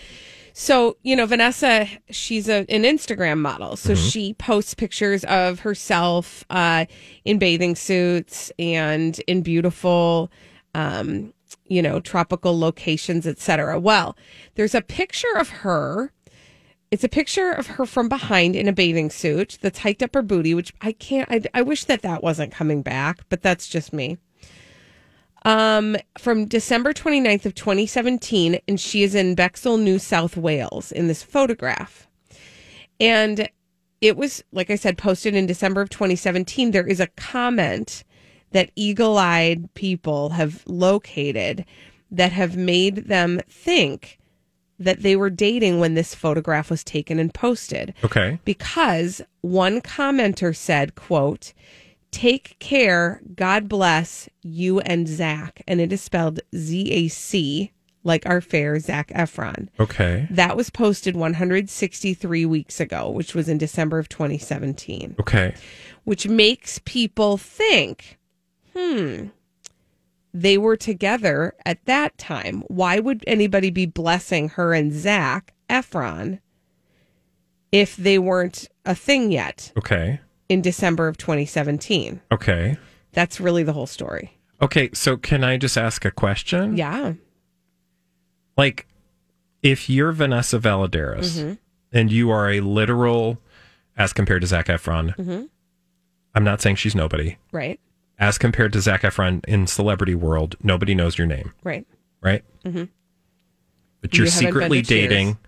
[0.54, 3.74] So, you know, Vanessa, she's a, an Instagram model.
[3.76, 4.08] So Mm-hmm.
[4.08, 6.85] she posts pictures of herself uh,
[7.24, 10.30] in bathing suits and in beautiful,
[10.74, 11.32] um,
[11.68, 13.80] you know, tropical locations, etc.
[13.80, 14.14] Well,
[14.56, 16.12] there's a picture of her.
[16.90, 20.20] It's a picture of her from behind in a bathing suit that's hiked up her
[20.20, 23.94] booty, which I can't, I, I wish that that wasn't coming back, but that's just
[23.94, 24.18] me
[25.44, 31.09] um, from December 29th of 2017, and she is in Bexhill, New South Wales in
[31.09, 32.07] this photograph.
[33.00, 33.48] And
[34.00, 36.70] it was, like I said, posted in December of 2017.
[36.70, 38.05] There is a comment
[38.52, 41.64] that eagle eyed people have located
[42.11, 44.18] that have made them think
[44.78, 47.95] that they were dating when this photograph was taken and posted.
[48.05, 48.38] Okay.
[48.45, 51.53] Because one commenter said, quote,
[52.12, 55.62] Take care, God bless you and Zach.
[55.66, 57.72] And it is spelled Z A C,
[58.04, 59.68] like our fair Zac Efron.
[59.80, 60.28] Okay.
[60.30, 65.54] That was posted 163 weeks ago, which was in December of 2017, Okay.
[66.04, 68.18] which makes people think,
[68.76, 69.28] hmm,
[70.34, 72.62] they were together at that time.
[72.68, 76.40] Why would anybody be blessing her and Zac Efron
[77.70, 80.20] if they weren't a thing yet Okay.
[80.53, 82.20] In December of 2017?
[82.30, 82.76] Okay.
[83.12, 84.36] That's really the whole story.
[84.61, 84.90] Okay.
[84.92, 86.76] So can I just ask a question?
[86.76, 87.14] Yeah.
[88.59, 88.86] Like,
[89.62, 91.59] if you're Vanessa Valladares Mhm.
[91.90, 93.38] and you are a literal,
[93.96, 95.44] as compared to Zac Efron, hmm
[96.34, 97.36] I'm not saying she's nobody.
[97.50, 97.80] Right.
[98.18, 101.86] As compared to Zac Efron in celebrity world, nobody knows your name, Right.
[102.20, 102.44] right?
[102.62, 102.84] hmm
[104.03, 105.09] But you're You secretly to Cheers.
[105.09, 105.38] dating.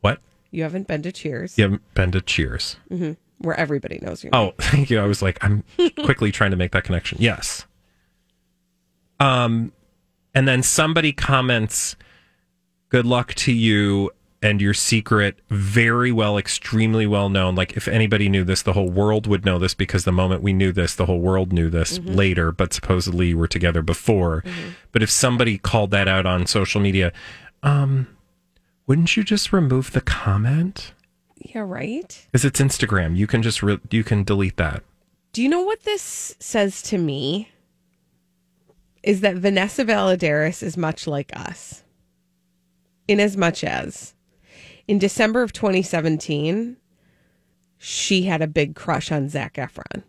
[0.00, 0.20] What?
[0.52, 1.58] You haven't been to Cheers.
[1.58, 2.76] You haven't been to Cheers.
[2.88, 3.12] hmm
[3.44, 4.30] Where everybody knows you.
[4.32, 4.98] Oh, thank you.
[5.00, 5.62] I was like, I'm
[6.04, 7.18] quickly trying to make that connection.
[7.20, 7.66] Yes.
[9.20, 9.72] Um,
[10.34, 11.96] and then somebody comments,
[12.88, 14.10] "Good luck to you
[14.42, 15.38] and your secret.
[15.48, 17.54] Very well, extremely well known.
[17.54, 20.52] Like if anybody knew this, the whole world would know this because the moment we
[20.52, 22.12] knew this, the whole world knew this Mm-hmm.
[22.14, 22.52] later.
[22.52, 24.44] But supposedly you were together before.
[24.92, 27.10] But if somebody called that out on social media,
[27.62, 28.06] um,
[28.86, 30.92] wouldn't you just remove the comment?
[31.44, 32.26] Yeah, right.
[32.32, 33.16] Because it's Instagram.
[33.16, 34.82] You can just re- you can delete that.
[35.32, 37.50] Do you know what this says to me?
[39.02, 41.84] Is that Vanessa Valladares is much like us.
[43.06, 44.14] In as much as
[44.88, 46.76] in December of 2017,
[47.78, 50.02] she had a big crush on Zac Efron,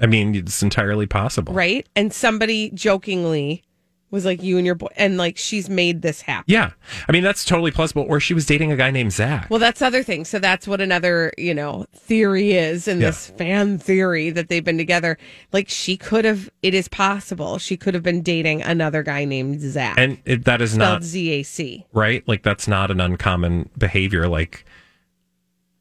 [0.00, 1.54] I mean, it's entirely possible.
[1.54, 1.88] right?
[1.96, 3.62] And somebody jokingly
[4.10, 6.44] was like, You and your boy, and like she's made this happen.
[6.46, 6.70] Yeah.
[7.08, 8.06] I mean, that's totally plausible.
[8.08, 9.48] Or she was dating a guy named Zach.
[9.50, 10.24] Well, that's other thing.
[10.24, 13.06] So that's what another, you know, theory is in Yeah.
[13.08, 15.18] this fan theory that they've been together.
[15.52, 19.60] Like she could have, it is possible she could have been dating another guy named
[19.60, 19.96] Zach.
[19.98, 21.84] and it, that is not Z A C.
[21.92, 22.26] right.
[22.28, 24.28] Like, that's not an uncommon behavior.
[24.28, 24.64] Like,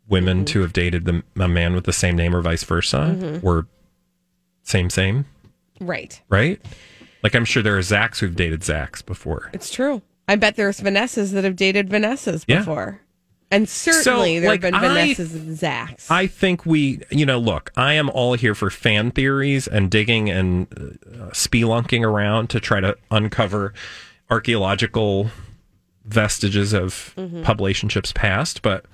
[0.07, 0.45] women Mm-hmm.
[0.45, 3.43] to have dated the, a man with the same name or vice versa Mhm.
[3.43, 3.67] or
[4.63, 5.26] same, same,
[5.80, 6.21] Right.
[6.30, 6.61] right?
[7.26, 9.49] Like, I'm sure there are Zachs who've dated Zachs before.
[9.51, 10.03] It's true.
[10.28, 12.59] I bet there's Vanessas that have dated Vanessas Yeah.
[12.59, 13.01] before.
[13.49, 16.05] And certainly there like, have been I- Vanessas and Zachs.
[16.11, 20.30] I think we, you know, look, I am all here for fan theories and digging
[20.30, 23.73] and uh, spelunking around to try to uncover
[24.30, 25.32] archaeological
[26.05, 27.43] vestiges of Mhm.
[27.43, 28.86] publicationships past, but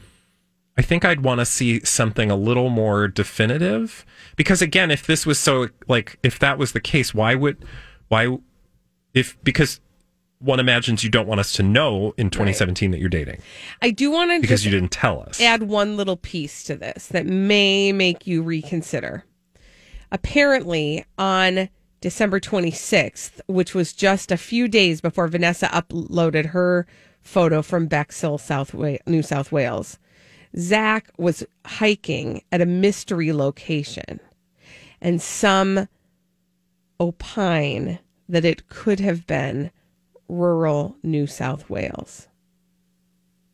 [0.77, 4.05] I think I'd want to see something a little more definitive
[4.37, 7.57] because again, if this was so like if that was the case, why would
[8.11, 8.37] why
[9.13, 9.79] if because
[10.39, 13.39] one imagines you don't want us to know in 2017 that you're dating
[13.81, 15.39] I do want to because you didn't tell us.
[15.39, 19.23] add one little piece to this that may make you reconsider.
[20.11, 21.69] Apparently, on
[22.01, 26.85] December 26th, which was just a few days before Vanessa uploaded her
[27.21, 29.99] photo from Bexhill, South Wa- New South Wales,
[30.57, 34.19] Zac was hiking at a mystery location,
[34.99, 35.87] and some
[37.01, 37.99] opine
[38.29, 39.71] that it could have been
[40.29, 42.27] rural New South Wales.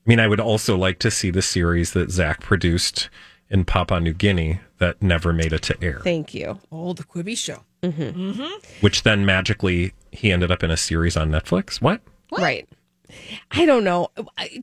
[0.05, 3.09] I mean, I would also like to see the series that Zac produced
[3.49, 6.59] in Papua New Guinea that never made it to air, Thank you.
[6.71, 7.63] Oh, the Quibi show.
[7.83, 8.31] Mm-hmm.
[8.31, 8.81] Mm-hmm.
[8.81, 11.79] which then magically he ended up in a series on Netflix.
[11.79, 12.01] What?
[12.31, 12.67] Right.
[13.51, 14.09] I don't know.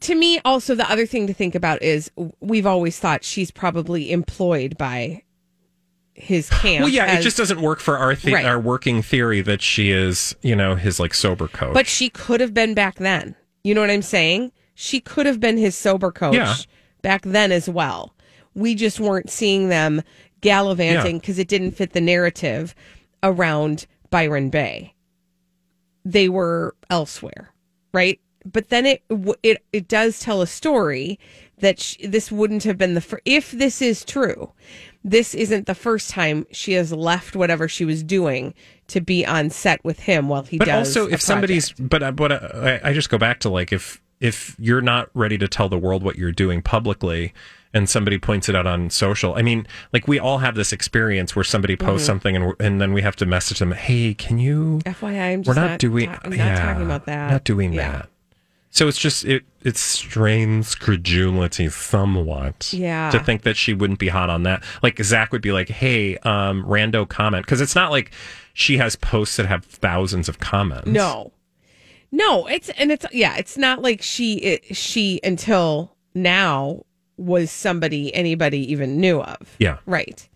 [0.00, 2.10] To me, also, the other thing to think about is
[2.40, 5.22] we've always thought she's probably employed by
[6.14, 6.80] his camp.
[6.84, 8.44] well, yeah, it just doesn't work for our the- Right.
[8.44, 11.74] our working theory that she is, you know, his like sober coach.
[11.74, 13.34] But she could have been back then.
[13.64, 14.52] You know what I'm saying?
[14.74, 16.54] She could have been his sober coach Yeah.
[17.02, 18.14] back then as well.
[18.54, 20.02] We just weren't seeing them
[20.40, 21.20] gallivanting Yeah.
[21.20, 22.74] because it didn't fit the narrative
[23.22, 24.94] around Byron Bay.
[26.04, 27.50] They were elsewhere,
[27.92, 28.20] right?
[28.44, 29.02] But then it
[29.42, 31.18] it it does tell a story
[31.58, 34.52] that sh this wouldn't have been the fir- if this is true.
[35.04, 38.54] This isn't the first time she has left whatever she was doing
[38.88, 40.96] to be on set with him while he but does.
[40.96, 44.00] also, if somebody's, but uh, but uh, I, I just go back to like if
[44.20, 47.34] if you're not ready to tell the world what you're doing publicly,
[47.74, 51.36] and somebody points it out on social, I mean, like we all have this experience
[51.36, 52.06] where somebody posts Mhm.
[52.06, 54.80] something and and then we have to message them, hey, can you?
[54.86, 56.06] FYI, I'm we're not, not doing.
[56.06, 57.30] ta- I'm not yeah, talking about that.
[57.30, 57.90] Not doing Yeah.
[57.92, 58.08] that.
[58.74, 62.72] So it's just it it strains credulity somewhat.
[62.72, 63.08] Yeah.
[63.10, 64.64] To think that she wouldn't be hot on that.
[64.82, 68.10] Like Zac would be like, "Hey, um, rando comment," because it's not like
[68.52, 70.88] she has posts that have thousands of comments.
[70.88, 71.32] No.
[72.10, 76.84] No, it's and it's yeah, it's not like she it, she until now
[77.16, 79.54] was somebody anybody even knew of.
[79.60, 79.78] Yeah.
[79.86, 80.28] Right.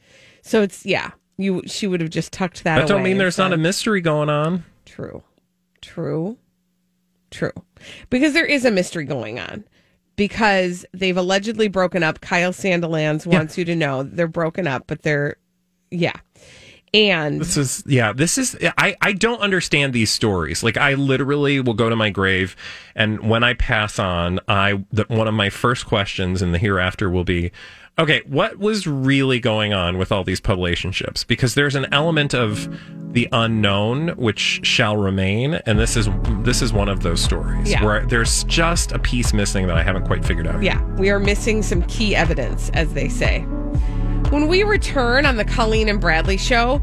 [0.43, 2.79] So it's yeah, you she would have just tucked that.
[2.79, 4.65] That don't mean there's not a mystery going on.
[4.87, 5.25] True.
[5.83, 6.39] True.
[7.31, 7.53] True.
[8.11, 9.65] Because there is a mystery going on.
[10.17, 12.21] Because they've allegedly broken up.
[12.21, 15.37] Kyle Sandilands wants you to know they're broken up, but they're
[15.91, 16.17] yeah.
[16.95, 20.63] And This is yeah, this is I I don't understand these stories.
[20.63, 22.57] Like I literally will go to my grave
[22.97, 27.11] and when I pass on, I the, one of my first questions in the hereafter
[27.11, 27.53] will be
[27.99, 31.25] Okay, what was really going on with all these relationships?
[31.25, 32.69] Because there's an element of
[33.13, 36.09] the unknown which shall remain, and this is
[36.43, 37.85] this is one of those stories Yeah.
[37.85, 40.63] where there's just a piece missing that I haven't quite figured out.
[40.63, 43.41] Yeah, we are missing some key evidence, as they say.
[44.31, 46.79] When we return on the Colleen and Bradley show,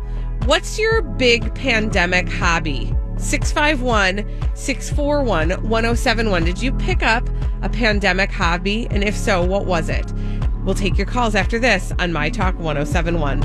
[0.45, 2.93] what's your big pandemic hobby?
[3.17, 6.43] 651 641 1071.
[6.43, 7.29] Did you pick up
[7.61, 8.87] a pandemic hobby?
[8.91, 10.11] And if so, what was it?
[10.65, 13.41] We'll take your calls after this on My Talk 1071.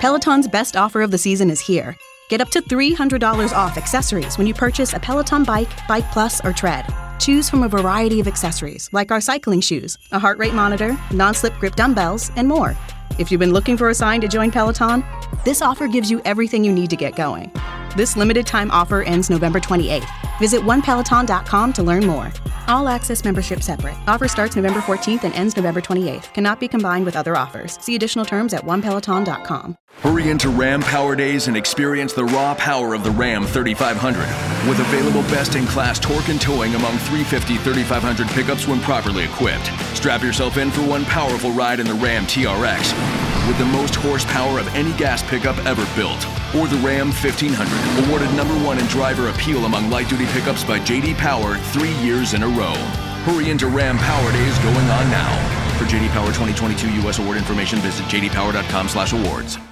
[0.00, 1.96] Peloton's best offer of the season is here.
[2.28, 6.52] Get up to $300 off accessories when you purchase a Peloton bike, Bike Plus, or
[6.52, 6.86] Tread.
[7.18, 11.34] Choose from a variety of accessories like our cycling shoes, a heart rate monitor, non
[11.34, 12.76] slip grip dumbbells, and more.
[13.18, 15.04] If you've been looking for a sign to join Peloton,
[15.44, 17.50] this offer gives you everything you need to get going.
[17.96, 20.08] This limited time offer ends November 28th.
[20.38, 22.32] Visit onepeloton.com to learn more.
[22.68, 23.96] All access membership separate.
[24.06, 26.32] Offer starts November 14th and ends November 28th.
[26.32, 27.78] Cannot be combined with other offers.
[27.80, 29.76] See additional terms at onepeloton.com.
[30.02, 34.20] Hurry into Ram Power Days and experience the raw power of the Ram 3500.
[34.68, 39.66] With available best in class torque and towing among 350 3500 pickups when properly equipped.
[39.96, 44.58] Strap yourself in for one powerful ride in the Ram TRX with the most horsepower
[44.58, 46.24] of any gas pickup ever built.
[46.54, 50.78] Or the Ram 1500, awarded number one in driver appeal among light duty pickups by
[50.80, 52.74] JD Power three years in a row.
[53.24, 55.32] Hurry into Ram Power Days going on now.
[55.78, 57.18] For JD Power 2022 U.S.
[57.18, 59.69] award information, visit jdpower.com/awards.